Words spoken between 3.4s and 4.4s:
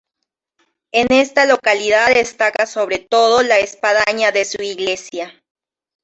la espadaña